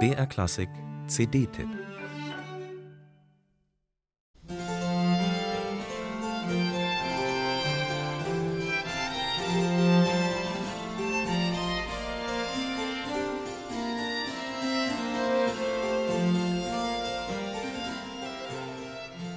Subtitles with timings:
[0.00, 0.68] BR Klassik
[1.06, 1.93] CD-Tipp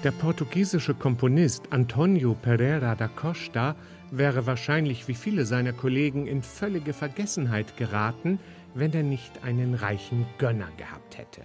[0.03, 3.75] Der portugiesische Komponist Antonio Pereira da Costa
[4.11, 8.37] wäre wahrscheinlich wie viele seiner Kollegen in völlige Vergessenheit geraten,
[8.75, 11.41] wenn er nicht einen reichen Gönner gehabt hätte.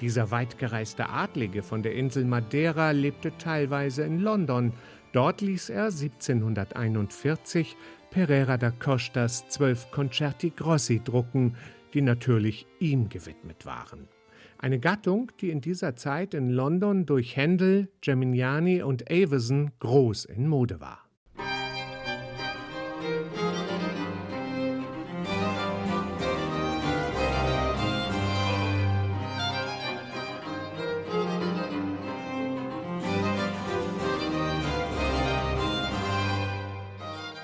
[0.00, 4.72] Dieser weitgereiste Adlige von der Insel Madeira lebte teilweise in London.
[5.12, 7.76] Dort ließ er 1741
[8.10, 11.56] Pereira da Costas zwölf Concerti Grossi drucken,
[11.92, 14.08] die natürlich ihm gewidmet waren.
[14.62, 20.48] Eine Gattung, die in dieser Zeit in London durch Händel, Geminiani und Avison groß in
[20.48, 20.98] Mode war.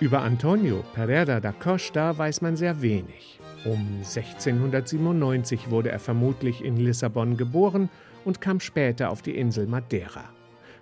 [0.01, 3.41] Über Antonio Pereira da Costa weiß man sehr wenig.
[3.67, 7.89] Um 1697 wurde er vermutlich in Lissabon geboren
[8.25, 10.23] und kam später auf die Insel Madeira.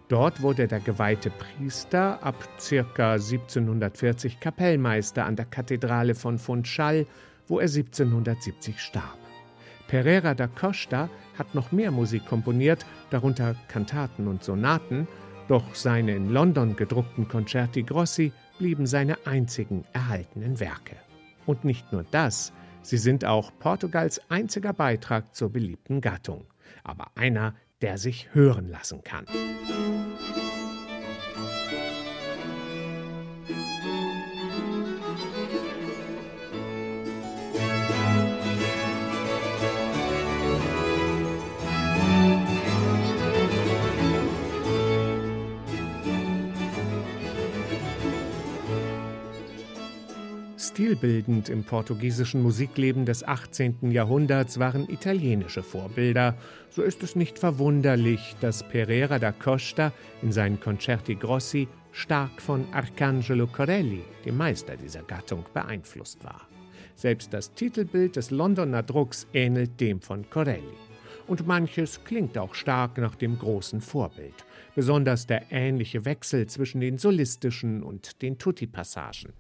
[0.08, 3.12] Dort wurde der geweihte Priester ab ca.
[3.14, 7.06] 1740 Kapellmeister an der Kathedrale von Funchal,
[7.48, 9.18] wo er 1770 starb.
[9.88, 15.08] Pereira da Costa hat noch mehr Musik komponiert, darunter Kantaten und Sonaten,
[15.48, 20.96] doch seine in London gedruckten Concerti Grossi blieben seine einzigen erhaltenen Werke.
[21.46, 22.52] Und nicht nur das,
[22.84, 26.44] Sie sind auch Portugals einziger Beitrag zur beliebten Gattung,
[26.82, 29.24] aber einer, der sich hören lassen kann.
[50.74, 53.92] Stilbildend im portugiesischen Musikleben des 18.
[53.92, 56.36] Jahrhunderts waren italienische Vorbilder.
[56.68, 62.66] So ist es nicht verwunderlich, dass Pereira da Costa in seinen Concerti Grossi stark von
[62.72, 66.48] Arcangelo Corelli, dem Meister dieser Gattung, beeinflusst war.
[66.96, 70.74] Selbst das Titelbild des Londoner Drucks ähnelt dem von Corelli.
[71.28, 76.98] Und manches klingt auch stark nach dem großen Vorbild, besonders der ähnliche Wechsel zwischen den
[76.98, 79.32] solistischen und den Tutti-Passagen.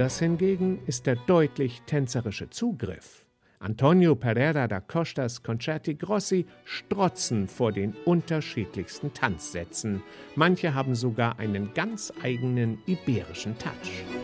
[0.00, 3.26] Anders hingegen ist der deutlich tänzerische Zugriff.
[3.58, 10.02] Antonio Pereira da Costas Concerti Grossi strotzen vor den unterschiedlichsten Tanzsätzen.
[10.36, 14.19] Manche haben sogar einen ganz eigenen iberischen Touch.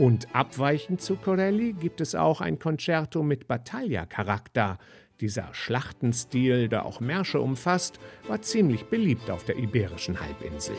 [0.00, 4.78] Und abweichend zu Corelli gibt es auch ein Concerto mit Battaglia-Charakter.
[5.20, 10.74] Dieser Schlachtenstil, der auch Märsche umfasst, war ziemlich beliebt auf der iberischen Halbinsel.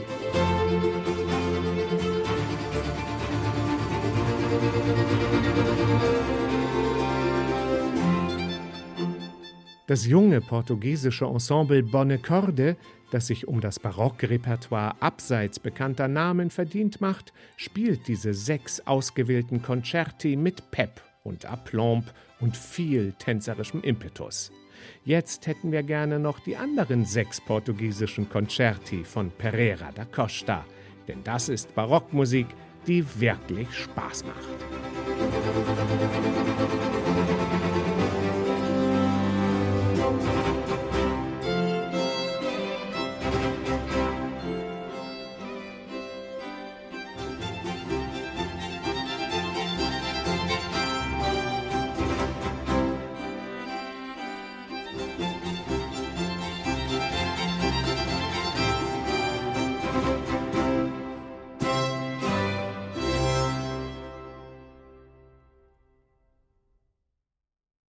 [9.86, 12.76] Das junge portugiesische Ensemble Bonne Corde
[13.12, 20.36] das sich um das Barockrepertoire abseits bekannter Namen verdient macht, spielt diese sechs ausgewählten Concerti
[20.36, 24.52] mit Pep und Aplomb und viel tänzerischem Impetus.
[25.04, 30.66] Jetzt hätten wir gerne noch die anderen sechs portugiesischen Concerti von Pereira da Costa,
[31.08, 32.48] denn das ist Barockmusik,
[32.88, 34.91] die wirklich Spaß macht.